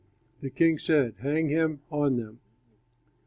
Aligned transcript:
The 0.41 0.49
king 0.49 0.79
said, 0.79 1.13
"Hang 1.19 1.49
him 1.49 1.81
on 1.91 2.17
them." 2.17 2.39